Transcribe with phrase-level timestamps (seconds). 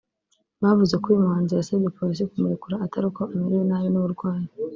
[0.61, 4.47] bavuze ko uyu muhanzi yasabye Polisi kumurekura atari uko amerewe nabi n’uburwayi